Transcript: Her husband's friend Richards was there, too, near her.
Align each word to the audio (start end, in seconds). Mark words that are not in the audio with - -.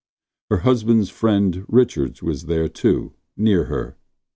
Her 0.49 0.57
husband's 0.61 1.11
friend 1.11 1.63
Richards 1.67 2.23
was 2.23 2.47
there, 2.47 2.67
too, 2.67 3.13
near 3.37 3.65
her. 3.65 3.97